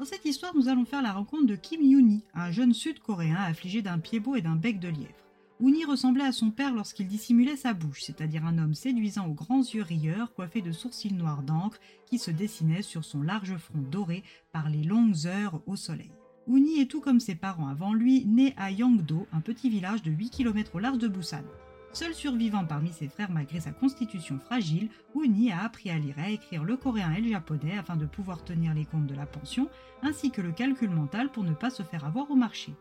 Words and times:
Dans 0.00 0.06
cette 0.06 0.24
histoire, 0.24 0.56
nous 0.56 0.68
allons 0.68 0.86
faire 0.86 1.02
la 1.02 1.12
rencontre 1.12 1.44
de 1.44 1.56
Kim 1.56 1.82
Yooni, 1.82 2.22
un 2.32 2.50
jeune 2.50 2.72
sud-coréen 2.72 3.36
affligé 3.36 3.82
d'un 3.82 3.98
pied 3.98 4.18
beau 4.18 4.34
et 4.34 4.40
d'un 4.40 4.56
bec 4.56 4.80
de 4.80 4.88
lièvre. 4.88 5.26
Uni 5.60 5.84
ressemblait 5.84 6.24
à 6.24 6.32
son 6.32 6.50
père 6.50 6.74
lorsqu'il 6.74 7.06
dissimulait 7.06 7.56
sa 7.56 7.74
bouche, 7.74 8.00
c'est-à-dire 8.00 8.46
un 8.46 8.56
homme 8.56 8.72
séduisant 8.72 9.26
aux 9.26 9.34
grands 9.34 9.60
yeux 9.60 9.82
rieurs, 9.82 10.32
coiffé 10.32 10.62
de 10.62 10.72
sourcils 10.72 11.12
noirs 11.12 11.42
d'encre, 11.42 11.78
qui 12.06 12.18
se 12.18 12.30
dessinaient 12.30 12.80
sur 12.80 13.04
son 13.04 13.20
large 13.20 13.54
front 13.58 13.82
doré 13.90 14.24
par 14.52 14.70
les 14.70 14.84
longues 14.84 15.26
heures 15.26 15.60
au 15.66 15.76
soleil. 15.76 16.12
Uni 16.48 16.80
est 16.80 16.90
tout 16.90 17.02
comme 17.02 17.20
ses 17.20 17.34
parents 17.34 17.68
avant 17.68 17.92
lui, 17.92 18.24
né 18.24 18.54
à 18.56 18.70
Yangdo, 18.70 19.26
un 19.34 19.42
petit 19.42 19.68
village 19.68 20.02
de 20.02 20.10
8 20.10 20.30
km 20.30 20.76
au 20.76 20.78
large 20.78 20.96
de 20.96 21.08
Busan. 21.08 21.44
Seul 21.92 22.14
survivant 22.14 22.64
parmi 22.64 22.92
ses 22.92 23.08
frères 23.08 23.32
malgré 23.32 23.60
sa 23.60 23.72
constitution 23.72 24.38
fragile, 24.38 24.90
Uni 25.16 25.50
a 25.50 25.64
appris 25.64 25.90
à 25.90 25.98
lire 25.98 26.18
et 26.18 26.22
à 26.22 26.30
écrire 26.30 26.62
le 26.62 26.76
coréen 26.76 27.12
et 27.12 27.20
le 27.20 27.30
japonais 27.30 27.76
afin 27.76 27.96
de 27.96 28.06
pouvoir 28.06 28.44
tenir 28.44 28.74
les 28.74 28.84
comptes 28.84 29.08
de 29.08 29.14
la 29.14 29.26
pension, 29.26 29.68
ainsi 30.02 30.30
que 30.30 30.40
le 30.40 30.52
calcul 30.52 30.90
mental 30.90 31.30
pour 31.30 31.42
ne 31.42 31.52
pas 31.52 31.70
se 31.70 31.82
faire 31.82 32.04
avoir 32.04 32.30
au 32.30 32.36
marché. 32.36 32.72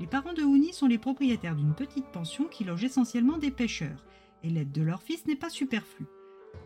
Les 0.00 0.06
parents 0.06 0.34
de 0.34 0.42
Uni 0.42 0.72
sont 0.72 0.88
les 0.88 0.98
propriétaires 0.98 1.54
d'une 1.54 1.74
petite 1.74 2.06
pension 2.06 2.44
qui 2.44 2.64
loge 2.64 2.84
essentiellement 2.84 3.38
des 3.38 3.52
pêcheurs, 3.52 4.04
et 4.42 4.50
l'aide 4.50 4.72
de 4.72 4.82
leur 4.82 5.00
fils 5.00 5.24
n'est 5.26 5.36
pas 5.36 5.48
superflue. 5.48 6.06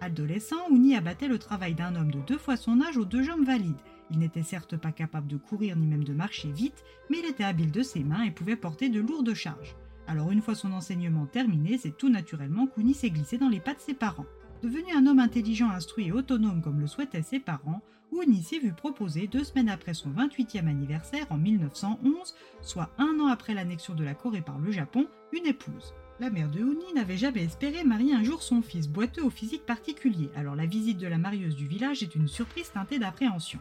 Adolescent, 0.01 0.71
Uni 0.71 0.97
abattait 0.97 1.29
le 1.29 1.39
travail 1.39 1.75
d'un 1.75 1.95
homme 1.97 2.11
de 2.11 2.21
deux 2.21 2.39
fois 2.39 2.57
son 2.57 2.81
âge 2.81 2.97
aux 2.97 3.05
deux 3.05 3.23
jambes 3.23 3.45
valides. 3.45 3.81
Il 4.11 4.19
n'était 4.19 4.43
certes 4.43 4.77
pas 4.77 4.93
capable 4.93 5.29
de 5.29 5.37
courir 5.37 5.77
ni 5.77 5.87
même 5.87 6.05
de 6.05 6.15
marcher 6.15 6.51
vite, 6.51 6.83
mais 7.11 7.19
il 7.19 7.27
était 7.27 7.45
habile 7.45 7.71
de 7.71 7.83
ses 7.83 8.03
mains 8.03 8.23
et 8.23 8.31
pouvait 8.31 8.57
porter 8.57 8.89
de 8.89 9.01
lourdes 9.01 9.35
charges. 9.35 9.77
Alors 10.11 10.33
une 10.33 10.43
fois 10.43 10.57
son 10.57 10.73
enseignement 10.73 11.27
terminé, 11.27 11.79
c'est 11.79 11.97
tout 11.97 12.09
naturellement 12.09 12.67
qu'Uni 12.67 12.95
s'est 12.95 13.11
glissé 13.11 13.39
dans 13.39 13.49
les 13.49 13.61
pas 13.61 13.75
de 13.75 13.79
ses 13.79 13.95
parents. 13.95 14.27
Devenu 14.61 14.93
un 14.93 15.07
homme 15.07 15.21
intelligent, 15.21 15.71
instruit 15.71 16.09
et 16.09 16.13
autonome 16.13 16.63
comme 16.63 16.81
le 16.81 16.89
souhaitaient 16.89 17.23
ses 17.23 17.39
parents, 17.39 17.81
Uni 18.13 18.43
s'est 18.43 18.59
vu 18.59 18.73
proposer 18.73 19.29
deux 19.29 19.45
semaines 19.45 19.69
après 19.69 19.95
son 19.95 20.11
28e 20.11 20.67
anniversaire 20.67 21.27
en 21.31 21.37
1911, 21.37 22.35
soit 22.61 22.91
un 22.99 23.21
an 23.21 23.29
après 23.29 23.55
l'annexion 23.55 23.95
de 23.95 24.03
la 24.03 24.15
Corée 24.15 24.41
par 24.41 24.59
le 24.59 24.73
Japon, 24.73 25.07
une 25.33 25.47
épouse. 25.47 25.95
La 26.19 26.29
mère 26.29 26.51
de 26.51 26.59
Uni 26.59 26.93
n'avait 26.97 27.17
jamais 27.17 27.45
espéré 27.45 27.85
marier 27.85 28.13
un 28.13 28.25
jour 28.25 28.43
son 28.43 28.63
fils 28.63 28.89
boiteux 28.89 29.23
au 29.23 29.31
physique 29.31 29.65
particulier, 29.65 30.29
alors 30.35 30.57
la 30.57 30.67
visite 30.67 30.99
de 30.99 31.07
la 31.07 31.19
marieuse 31.19 31.55
du 31.55 31.69
village 31.69 32.03
est 32.03 32.17
une 32.17 32.27
surprise 32.27 32.73
teintée 32.73 32.99
d'appréhension. 32.99 33.61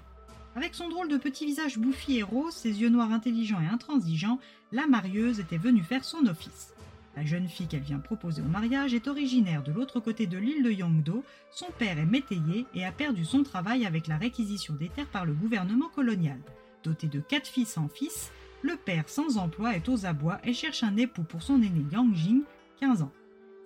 Avec 0.56 0.76
son 0.76 0.90
drôle 0.90 1.08
de 1.08 1.18
petit 1.18 1.46
visage 1.46 1.78
bouffi 1.78 2.18
et 2.18 2.24
rose, 2.24 2.54
ses 2.54 2.82
yeux 2.82 2.90
noirs 2.90 3.12
intelligents 3.12 3.62
et 3.62 3.74
intransigeants, 3.74 4.40
la 4.72 4.88
marieuse 4.88 5.40
était 5.40 5.58
venue 5.58 5.84
faire 5.84 6.04
son 6.04 6.26
office. 6.26 6.74
La 7.16 7.26
jeune 7.26 7.48
fille 7.48 7.68
qu'elle 7.68 7.82
vient 7.82 8.00
proposer 8.00 8.42
au 8.42 8.46
mariage 8.46 8.94
est 8.94 9.08
originaire 9.08 9.64
de 9.64 9.72
l'autre 9.72 10.00
côté 10.00 10.26
de 10.26 10.38
l'île 10.38 10.64
de 10.64 10.72
Yangdo. 10.72 11.24
Son 11.52 11.68
père 11.78 12.00
est 12.00 12.06
métayer 12.06 12.66
et 12.74 12.86
a 12.86 12.92
perdu 12.92 13.26
son 13.26 13.44
travail 13.44 13.86
avec 13.86 14.08
la 14.08 14.18
réquisition 14.18 14.74
des 14.74 14.90
terres 14.90 15.10
par 15.10 15.26
le 15.26 15.34
gouvernement 15.34 15.90
colonial. 15.90 16.40
Doté 16.84 17.08
de 17.08 17.20
quatre 17.20 17.48
fils 17.48 17.70
sans 17.70 17.90
fils, 17.90 18.32
le 18.62 18.76
père 18.76 19.10
sans 19.10 19.38
emploi 19.38 19.76
est 19.76 19.90
aux 19.90 20.06
abois 20.06 20.40
et 20.44 20.54
cherche 20.54 20.84
un 20.84 20.98
époux 20.98 21.24
pour 21.24 21.44
son 21.44 21.62
aîné 21.62 21.86
Yang 21.92 22.16
Jing, 22.16 22.42
15 22.80 23.02
ans. 23.04 23.12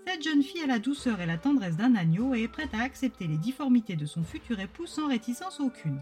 Cette 0.06 0.24
jeune 0.24 0.44
fille 0.44 0.64
a 0.64 0.68
la 0.68 0.80
douceur 0.80 1.22
et 1.22 1.26
la 1.26 1.38
tendresse 1.38 1.78
d'un 1.78 1.96
agneau 1.96 2.34
et 2.34 2.44
est 2.44 2.48
prête 2.48 2.74
à 2.74 2.82
accepter 2.82 3.28
les 3.28 3.38
difformités 3.38 3.96
de 3.96 4.06
son 4.06 4.24
futur 4.24 4.60
époux 4.60 4.86
sans 4.86 5.08
réticence 5.08 5.60
aucune. 5.60 6.02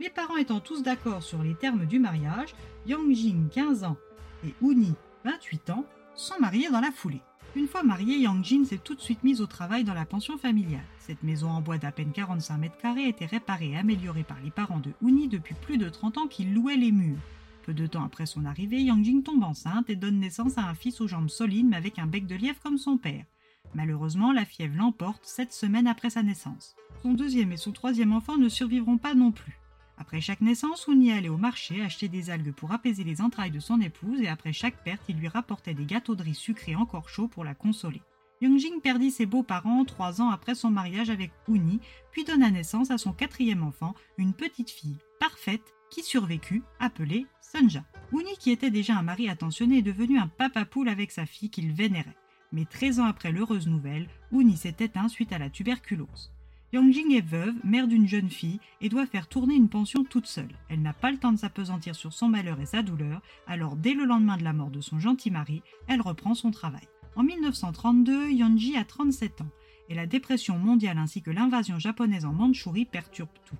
Les 0.00 0.08
parents 0.08 0.38
étant 0.38 0.60
tous 0.60 0.82
d'accord 0.82 1.22
sur 1.22 1.42
les 1.42 1.54
termes 1.54 1.84
du 1.84 1.98
mariage, 1.98 2.54
Yang 2.86 3.14
Jing, 3.14 3.48
15 3.50 3.84
ans, 3.84 3.98
et 4.46 4.54
Uni, 4.62 4.94
28 5.26 5.68
ans, 5.68 5.84
sont 6.14 6.40
mariés 6.40 6.70
dans 6.70 6.80
la 6.80 6.90
foulée. 6.90 7.20
Une 7.54 7.68
fois 7.68 7.82
mariée, 7.82 8.16
Yang 8.16 8.44
Jin 8.44 8.64
s'est 8.64 8.78
tout 8.78 8.94
de 8.94 9.00
suite 9.02 9.22
mise 9.24 9.42
au 9.42 9.46
travail 9.46 9.84
dans 9.84 9.92
la 9.92 10.06
pension 10.06 10.38
familiale. 10.38 10.86
Cette 11.00 11.22
maison 11.22 11.50
en 11.50 11.60
bois 11.60 11.76
d'à 11.76 11.92
peine 11.92 12.12
45 12.12 12.56
mètres 12.56 12.78
carrés 12.78 13.08
était 13.08 13.26
réparée 13.26 13.72
et 13.72 13.76
améliorée 13.76 14.22
par 14.22 14.40
les 14.42 14.50
parents 14.50 14.80
de 14.80 14.92
Uni 15.02 15.28
depuis 15.28 15.54
plus 15.54 15.76
de 15.76 15.90
30 15.90 16.16
ans 16.16 16.28
qui 16.28 16.46
louaient 16.46 16.76
les 16.76 16.92
murs. 16.92 17.20
Peu 17.64 17.74
de 17.74 17.86
temps 17.86 18.04
après 18.04 18.24
son 18.24 18.46
arrivée, 18.46 18.80
Yang 18.80 19.04
Jing 19.04 19.22
tombe 19.22 19.44
enceinte 19.44 19.90
et 19.90 19.96
donne 19.96 20.18
naissance 20.18 20.56
à 20.56 20.62
un 20.62 20.74
fils 20.74 21.02
aux 21.02 21.08
jambes 21.08 21.28
solides 21.28 21.68
mais 21.68 21.76
avec 21.76 21.98
un 21.98 22.06
bec 22.06 22.26
de 22.26 22.36
lièvre 22.36 22.60
comme 22.62 22.78
son 22.78 22.96
père. 22.96 23.26
Malheureusement, 23.74 24.32
la 24.32 24.46
fièvre 24.46 24.78
l'emporte 24.78 25.26
sept 25.26 25.52
semaines 25.52 25.86
après 25.86 26.08
sa 26.08 26.22
naissance. 26.22 26.74
Son 27.02 27.12
deuxième 27.12 27.52
et 27.52 27.58
son 27.58 27.72
troisième 27.72 28.14
enfant 28.14 28.38
ne 28.38 28.48
survivront 28.48 28.96
pas 28.96 29.12
non 29.12 29.30
plus. 29.30 29.59
Après 30.00 30.22
chaque 30.22 30.40
naissance, 30.40 30.86
Uni 30.88 31.12
allait 31.12 31.28
au 31.28 31.36
marché 31.36 31.82
acheter 31.82 32.08
des 32.08 32.30
algues 32.30 32.54
pour 32.54 32.72
apaiser 32.72 33.04
les 33.04 33.20
entrailles 33.20 33.50
de 33.50 33.60
son 33.60 33.82
épouse 33.82 34.22
et 34.22 34.28
après 34.28 34.54
chaque 34.54 34.82
perte, 34.82 35.02
il 35.10 35.18
lui 35.18 35.28
rapportait 35.28 35.74
des 35.74 35.84
gâteaux 35.84 36.14
de 36.14 36.22
riz 36.22 36.34
sucrés 36.34 36.74
encore 36.74 37.10
chauds 37.10 37.28
pour 37.28 37.44
la 37.44 37.54
consoler. 37.54 38.00
Youngjing 38.40 38.80
perdit 38.80 39.10
ses 39.10 39.26
beaux-parents 39.26 39.84
trois 39.84 40.22
ans 40.22 40.30
après 40.30 40.54
son 40.54 40.70
mariage 40.70 41.10
avec 41.10 41.32
Uni, 41.48 41.80
puis 42.12 42.24
donna 42.24 42.50
naissance 42.50 42.90
à 42.90 42.96
son 42.96 43.12
quatrième 43.12 43.62
enfant, 43.62 43.94
une 44.16 44.32
petite 44.32 44.70
fille 44.70 44.96
parfaite 45.20 45.74
qui 45.90 46.02
survécut, 46.02 46.62
appelée 46.78 47.26
Sunja. 47.42 47.84
Uni, 48.10 48.38
qui 48.38 48.52
était 48.52 48.70
déjà 48.70 48.96
un 48.96 49.02
mari 49.02 49.28
attentionné, 49.28 49.78
est 49.78 49.82
devenu 49.82 50.18
un 50.18 50.28
papa 50.28 50.64
poule 50.64 50.88
avec 50.88 51.10
sa 51.12 51.26
fille 51.26 51.50
qu'il 51.50 51.74
vénérait. 51.74 52.16
Mais 52.52 52.64
13 52.64 53.00
ans 53.00 53.06
après 53.06 53.32
l'heureuse 53.32 53.66
nouvelle, 53.66 54.08
Uni 54.32 54.56
s'est 54.56 54.76
éteint 54.78 55.08
suite 55.08 55.34
à 55.34 55.38
la 55.38 55.50
tuberculose. 55.50 56.32
Yangjing 56.72 57.12
est 57.16 57.26
veuve, 57.26 57.54
mère 57.64 57.88
d'une 57.88 58.06
jeune 58.06 58.30
fille, 58.30 58.60
et 58.80 58.88
doit 58.88 59.06
faire 59.06 59.26
tourner 59.26 59.54
une 59.54 59.68
pension 59.68 60.04
toute 60.04 60.26
seule. 60.26 60.52
Elle 60.68 60.82
n'a 60.82 60.92
pas 60.92 61.10
le 61.10 61.18
temps 61.18 61.32
de 61.32 61.38
s'apesantir 61.38 61.96
sur 61.96 62.12
son 62.12 62.28
malheur 62.28 62.60
et 62.60 62.66
sa 62.66 62.82
douleur, 62.82 63.20
alors 63.48 63.74
dès 63.74 63.92
le 63.92 64.04
lendemain 64.04 64.36
de 64.36 64.44
la 64.44 64.52
mort 64.52 64.70
de 64.70 64.80
son 64.80 65.00
gentil 65.00 65.32
mari, 65.32 65.62
elle 65.88 66.00
reprend 66.00 66.34
son 66.34 66.52
travail. 66.52 66.86
En 67.16 67.24
1932, 67.24 68.30
Yonji 68.30 68.76
a 68.76 68.84
37 68.84 69.40
ans, 69.40 69.50
et 69.88 69.94
la 69.94 70.06
dépression 70.06 70.58
mondiale 70.58 70.98
ainsi 70.98 71.22
que 71.22 71.32
l'invasion 71.32 71.80
japonaise 71.80 72.24
en 72.24 72.32
Mandchourie 72.32 72.84
perturbent 72.84 73.30
tout. 73.44 73.58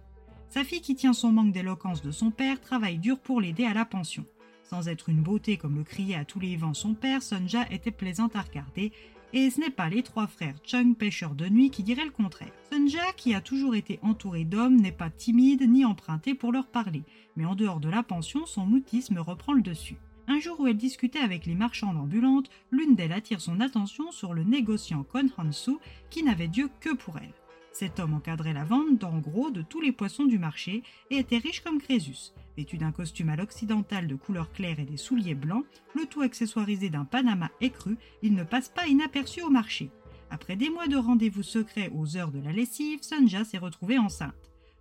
Sa 0.49 0.63
fille, 0.63 0.81
qui 0.81 0.95
tient 0.95 1.13
son 1.13 1.33
manque 1.33 1.53
d'éloquence 1.53 2.03
de 2.03 2.13
son 2.13 2.31
père, 2.31 2.61
travaille 2.61 2.99
dur 2.99 3.19
pour 3.19 3.41
l'aider 3.41 3.65
à 3.65 3.75
la 3.75 3.85
pension. 3.85 4.25
Sans 4.63 4.87
être 4.87 5.09
une 5.09 5.21
beauté 5.21 5.57
comme 5.57 5.77
le 5.77 5.83
criait 5.83 6.15
à 6.15 6.25
tous 6.25 6.39
les 6.39 6.57
vents 6.57 6.75
son 6.75 6.95
père, 6.95 7.23
Sonja 7.23 7.67
était 7.73 7.91
plaisante 7.91 8.37
à 8.37 8.43
regarder 8.43 8.93
et 9.33 9.51
ce 9.51 9.61
n'est 9.61 9.71
pas 9.71 9.89
les 9.89 10.03
trois 10.03 10.27
frères 10.27 10.57
Chung, 10.65 10.97
pêcheurs 10.97 11.35
de 11.35 11.49
nuit, 11.49 11.71
qui 11.71 11.83
diraient 11.83 12.05
le 12.05 12.11
contraire. 12.11 12.53
Sunja, 12.73 13.13
qui 13.17 13.35
a 13.35 13.41
toujours 13.41 13.75
été 13.75 13.99
entouré 14.03 14.45
d'hommes, 14.45 14.77
n'est 14.77 14.93
pas 14.93 15.11
timide 15.11 15.69
ni 15.69 15.85
emprunté 15.85 16.35
pour 16.35 16.53
leur 16.53 16.67
parler, 16.67 17.03
mais 17.37 17.45
en 17.45 17.55
dehors 17.55 17.81
de 17.81 17.89
la 17.89 18.03
pension, 18.03 18.47
son 18.47 18.67
mutisme 18.67 19.19
reprend 19.19 19.53
le 19.53 19.63
dessus. 19.63 19.97
Un 20.27 20.39
jour 20.39 20.61
où 20.61 20.67
elle 20.67 20.77
discutait 20.77 21.19
avec 21.19 21.47
les 21.47 21.55
marchandes 21.55 21.97
ambulantes, 21.97 22.51
l'une 22.71 22.95
d'elles 22.95 23.13
attire 23.13 23.41
son 23.41 23.61
attention 23.61 24.13
sur 24.13 24.33
le 24.33 24.45
négociant 24.45 25.03
Kon 25.03 25.29
Hansu, 25.37 25.73
qui 26.09 26.23
n'avait 26.23 26.49
Dieu 26.49 26.71
que 26.81 26.95
pour 26.95 27.19
elle. 27.19 27.35
Cet 27.73 28.01
homme 28.01 28.15
encadrait 28.15 28.53
la 28.53 28.65
vente, 28.65 29.05
en 29.05 29.19
gros, 29.19 29.51
de 29.51 29.63
tous 29.63 29.81
les 29.81 29.93
poissons 29.93 30.25
du 30.25 30.39
marché 30.39 30.83
et 31.11 31.19
était 31.19 31.39
riche 31.39 31.61
comme 31.61 31.81
Crésus. 31.81 32.33
Vêtu 32.57 32.77
d'un 32.77 32.93
costume 32.93 33.29
à 33.29 33.37
l'occidental 33.37 34.07
de 34.07 34.17
couleur 34.17 34.53
claire 34.53 34.81
et 34.81 34.85
des 34.85 34.97
souliers 34.97 35.35
blancs, 35.35 35.65
le 35.95 36.07
tout 36.07 36.21
accessoirisé 36.21 36.91
d'un 36.91 37.05
panama 37.05 37.51
écru, 37.61 37.97
il 38.23 38.35
ne 38.35 38.45
passe 38.45 38.69
pas 38.69 38.87
inaperçu 38.87 39.43
au 39.43 39.51
marché. 39.51 39.91
Après 40.31 40.57
des 40.57 40.71
mois 40.71 40.89
de 40.89 40.97
rendez-vous 40.97 41.43
secrets 41.43 41.91
aux 41.95 42.17
heures 42.17 42.33
de 42.33 42.41
la 42.41 42.53
lessive, 42.53 43.03
Sanja 43.03 43.45
s'est 43.45 43.59
retrouvée 43.59 43.99
enceinte. 43.99 44.35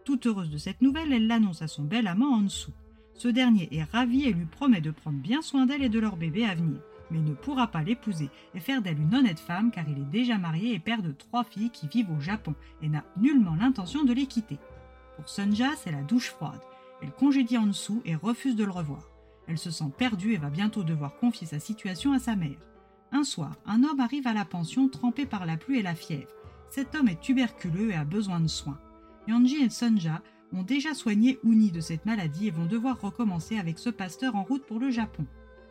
Toute 0.04 0.26
heureuse 0.26 0.50
de 0.50 0.58
cette 0.58 0.82
nouvelle, 0.82 1.14
elle 1.14 1.28
l'annonce 1.28 1.62
à 1.62 1.68
son 1.68 1.84
bel 1.84 2.08
amant 2.08 2.36
en. 2.36 2.48
Ce 3.14 3.28
dernier 3.28 3.70
est 3.72 3.84
ravi 3.84 4.24
et 4.24 4.34
lui 4.34 4.46
promet 4.46 4.82
de 4.82 4.92
prendre 4.92 5.20
bien 5.20 5.42
soin 5.42 5.66
d'elle 5.66 5.84
et 5.84 5.90
de 5.90 6.00
leur 6.00 6.18
bébé 6.18 6.46
à 6.46 6.56
venir 6.56 6.82
mais 7.12 7.20
ne 7.20 7.34
pourra 7.34 7.68
pas 7.68 7.84
l'épouser 7.84 8.30
et 8.54 8.60
faire 8.60 8.81
d'elle 8.81 9.00
une 9.00 9.16
honnête 9.16 9.39
femme 9.39 9.72
car 9.72 9.88
il 9.88 9.98
est 9.98 10.12
déjà 10.12 10.38
marié 10.38 10.74
et 10.74 10.80
père 10.80 11.01
de 11.01 11.12
trois 11.12 11.44
filles 11.44 11.72
qui 11.72 11.88
vivent 11.88 12.12
au 12.12 12.19
Japon 12.19 12.56
et 12.81 12.89
n'a 12.89 13.04
nullement 13.18 13.56
l'intention 13.56 14.04
de 14.04 14.13
les 14.13 14.25
quitter. 14.25 14.60
Pour 15.16 15.28
Sunja, 15.30 15.69
c'est 15.75 15.92
la 15.92 16.01
douche 16.01 16.30
froide. 16.30 16.62
Elle 17.01 17.12
congédie 17.12 17.57
en 17.57 17.68
dessous 17.68 18.01
et 18.06 18.16
refuse 18.16 18.56
de 18.56 18.63
le 18.63 18.72
revoir. 18.72 19.10
Elle 19.48 19.57
se 19.57 19.72
sent 19.72 19.92
perdue 19.98 20.34
et 20.34 20.38
va 20.38 20.50
bientôt 20.50 20.84
devoir 20.84 21.16
confier 21.18 21.48
sa 21.48 21.60
situation 21.60 22.13
à 22.13 22.19
sa 22.19 22.36
mère. 22.36 22.60
Un 23.12 23.24
soir, 23.24 23.56
un 23.66 23.84
homme 23.84 24.00
arrive 24.00 24.28
à 24.28 24.34
la 24.34 24.45
pension 24.45 24.88
trempé 24.88 25.25
par 25.25 25.45
la 25.45 25.57
pluie 25.57 25.80
et 25.80 25.84
la 25.84 25.95
fièvre. 25.95 26.30
Cet 26.69 26.94
homme 26.94 27.07
est 27.07 27.19
tuberculeux 27.19 27.89
et 27.89 27.95
a 27.95 28.06
besoin 28.06 28.39
de 28.39 28.48
soins. 28.48 28.80
Yanji 29.28 29.63
et 29.63 29.69
Sunja 29.69 30.22
ont 30.54 30.63
déjà 30.63 30.94
soigné 30.94 31.39
Uni 31.44 31.72
de 31.72 31.80
cette 31.80 32.06
maladie 32.06 32.48
et 32.48 32.51
vont 32.51 32.66
devoir 32.66 33.01
recommencer 33.01 33.57
avec 33.57 33.80
ce 33.80 33.89
pasteur 33.89 34.36
en 34.36 34.44
route 34.44 34.66
pour 34.66 34.80
le 34.80 34.92
Japon. 34.92 35.25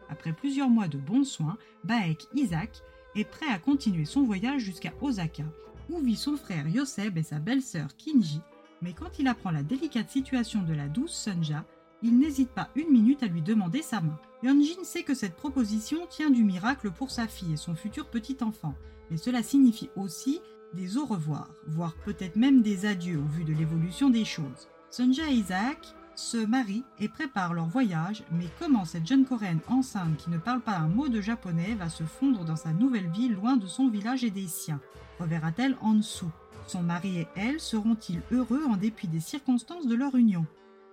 Après 0.09 0.33
plusieurs 0.33 0.71
mois 0.71 0.89
de 0.89 0.99
bons 0.99 1.25
soins, 1.25 1.59
Baek 1.85 2.27
Isaac 2.35 2.83
est 3.15 3.25
prêt 3.25 3.49
à 3.51 3.59
continuer 3.59 4.05
son 4.05 4.23
voyage 4.23 4.63
jusqu'à 4.63 4.93
Osaka, 5.01 5.45
où 5.91 5.99
vit 6.01 6.17
son 6.17 6.37
frère 6.37 6.69
Yoseb 6.69 7.19
et 7.19 7.23
sa 7.23 7.39
belle-sœur 7.39 7.97
Kinji. 7.97 8.41
Mais 8.83 8.93
quand 8.93 9.19
il 9.19 9.29
apprend 9.29 9.51
la 9.51 9.63
délicate 9.63 10.11
situation 10.11 10.63
de 10.63 10.75
la 10.75 10.89
douce 10.89 11.13
Sunja, 11.13 11.65
il 12.03 12.19
n'hésite 12.19 12.51
pas 12.51 12.71
une 12.77 12.91
minute 12.91 13.23
à 13.23 13.27
lui 13.27 13.43
demander 13.43 13.83
sa 13.83 14.01
main. 14.01 14.19
Yeonjin 14.43 14.85
sait 14.85 15.03
que 15.03 15.15
cette 15.15 15.35
proposition 15.35 16.07
tient 16.09 16.31
du 16.31 16.45
miracle 16.45 16.93
pour 16.93 17.11
sa 17.11 17.27
fille 17.27 17.55
et 17.55 17.57
son 17.57 17.75
futur 17.75 18.09
petit-enfant, 18.09 18.75
mais 19.11 19.17
cela 19.17 19.43
signifie 19.43 19.91
aussi 19.97 20.41
des 20.75 20.97
au 20.97 21.07
revoir, 21.07 21.51
voire 21.67 21.97
peut-être 22.05 22.37
même 22.37 22.63
des 22.63 22.87
adieux 22.87 23.19
au 23.19 23.25
vu 23.25 23.43
de 23.43 23.53
l'évolution 23.53 24.11
des 24.11 24.25
choses. 24.25 24.69
Sunja 24.91 25.29
et 25.29 25.35
Isaac 25.35 25.95
se 26.19 26.37
marient 26.37 26.85
et 26.99 27.09
préparent 27.09 27.55
leur 27.55 27.67
voyage, 27.67 28.25
mais 28.33 28.49
comment 28.59 28.85
cette 28.85 29.07
jeune 29.07 29.25
coréenne 29.25 29.61
enceinte 29.69 30.17
qui 30.17 30.31
ne 30.31 30.39
parle 30.39 30.61
pas 30.61 30.77
un 30.77 30.89
mot 30.89 31.09
de 31.09 31.21
japonais 31.21 31.77
va 31.79 31.89
se 31.89 32.03
fondre 32.03 32.45
dans 32.45 32.57
sa 32.57 32.73
nouvelle 32.73 33.09
vie 33.09 33.29
loin 33.29 33.57
de 33.57 33.69
son 33.69 33.89
village 33.89 34.25
et 34.25 34.31
des 34.31 34.49
siens? 34.49 34.81
Reverra-t-elle 35.21 35.77
en 35.81 35.95
dessous 35.95 36.31
Son 36.67 36.83
mari 36.83 37.21
et 37.21 37.29
elle 37.37 37.61
seront-ils 37.61 38.21
heureux 38.33 38.65
en 38.69 38.77
dépit 38.77 39.07
des 39.07 39.21
circonstances 39.21 39.87
de 39.87 39.95
leur 39.95 40.17
union? 40.17 40.45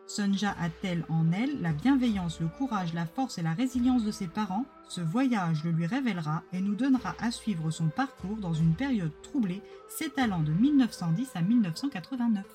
Sunja 0.06 0.56
a-t-elle 0.62 1.04
en 1.10 1.32
elle 1.32 1.60
la 1.60 1.74
bienveillance, 1.74 2.40
le 2.40 2.48
courage, 2.48 2.94
la 2.94 3.08
force 3.08 3.40
et 3.40 3.42
la 3.42 3.54
résilience 3.54 4.04
de 4.04 4.12
ses 4.12 4.28
parents? 4.28 4.66
Ce 4.90 5.02
voyage 5.02 5.64
le 5.64 5.72
lui 5.72 5.88
révélera 5.88 6.44
et 6.54 6.62
nous 6.62 6.76
donnera 6.76 7.16
à 7.20 7.32
suivre 7.32 7.72
son 7.72 7.88
parcours 7.88 8.38
dans 8.38 8.54
une 8.54 8.76
période 8.76 9.20
troublée 9.24 9.64
s'étalant 9.90 10.44
de 10.44 10.52
1910 10.52 11.32
à 11.34 11.42
1989. 11.42 12.46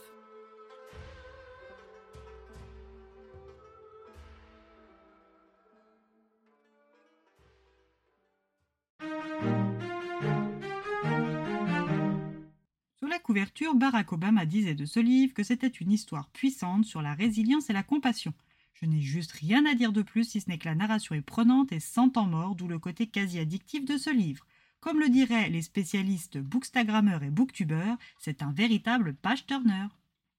Barack 13.74 14.12
Obama 14.12 14.44
disait 14.44 14.74
de 14.74 14.84
ce 14.84 14.98
livre 14.98 15.34
que 15.34 15.44
c'était 15.44 15.68
une 15.68 15.92
histoire 15.92 16.28
puissante 16.30 16.84
sur 16.84 17.00
la 17.00 17.14
résilience 17.14 17.70
et 17.70 17.72
la 17.72 17.84
compassion. 17.84 18.34
Je 18.74 18.86
n'ai 18.86 19.00
juste 19.00 19.32
rien 19.32 19.66
à 19.66 19.74
dire 19.74 19.92
de 19.92 20.02
plus 20.02 20.24
si 20.24 20.40
ce 20.40 20.48
n'est 20.48 20.58
que 20.58 20.68
la 20.68 20.74
narration 20.74 21.14
est 21.14 21.20
prenante 21.20 21.70
et 21.70 21.80
sans 21.80 22.08
temps 22.08 22.26
mort, 22.26 22.56
d'où 22.56 22.66
le 22.66 22.78
côté 22.78 23.06
quasi 23.06 23.38
addictif 23.38 23.84
de 23.84 23.98
ce 23.98 24.10
livre. 24.10 24.46
Comme 24.80 24.98
le 24.98 25.08
diraient 25.08 25.50
les 25.50 25.62
spécialistes 25.62 26.38
bookstagrammeurs 26.38 27.22
et 27.22 27.30
booktubeurs, 27.30 27.98
c'est 28.18 28.42
un 28.42 28.50
véritable 28.50 29.14
page-turner. 29.14 29.86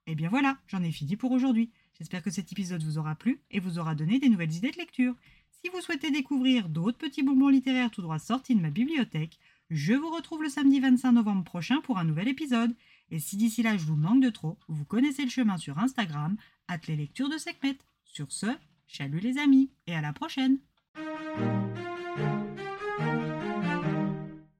Et 0.08 0.14
eh 0.14 0.16
bien 0.16 0.30
voilà, 0.30 0.58
j'en 0.68 0.84
ai 0.84 0.92
fini 0.92 1.16
pour 1.16 1.32
aujourd'hui. 1.32 1.70
J'espère 1.98 2.24
que 2.24 2.32
cet 2.32 2.52
épisode 2.52 2.84
vous 2.84 2.98
aura 2.98 3.16
plu 3.16 3.40
et 3.52 3.60
vous 3.60 3.78
aura 3.78 3.96
donné 3.96 4.20
des 4.20 4.30
nouvelles 4.30 4.56
idées 4.56 4.72
de 4.72 4.78
lecture. 4.78 5.16
Si 5.52 5.70
vous 5.70 5.82
souhaitez 5.82 6.10
découvrir 6.10 6.68
d'autres 6.68 6.98
petits 6.98 7.22
bonbons 7.24 7.50
littéraires 7.50 7.92
tout 7.92 8.02
droit 8.02 8.18
sortis 8.18 8.56
de 8.56 8.62
ma 8.62 8.72
bibliothèque, 8.72 9.38
je 9.72 9.94
vous 9.94 10.10
retrouve 10.10 10.44
le 10.44 10.50
samedi 10.50 10.82
25 10.82 11.14
novembre 11.14 11.46
prochain 11.46 11.80
pour 11.80 11.98
un 11.98 12.04
nouvel 12.04 12.28
épisode. 12.28 12.76
Et 13.10 13.20
si 13.20 13.38
d'ici 13.38 13.64
là 13.64 13.78
je 13.78 13.86
vous 13.86 13.96
manque 13.96 14.22
de 14.22 14.30
trop, 14.30 14.60
vous 14.68 14.84
connaissez 14.84 15.24
le 15.24 15.30
chemin 15.30 15.58
sur 15.58 15.80
Instagram, 15.80 16.36
at 16.68 16.80
les 16.88 16.98
lectures 16.98 17.30
de 17.30 17.38
Sekhmet. 17.38 17.78
Sur 18.04 18.32
ce, 18.32 18.48
chalut 18.86 19.22
les 19.22 19.38
amis 19.38 19.72
et 19.88 19.96
à 19.96 20.02
la 20.02 20.12
prochaine 20.12 20.60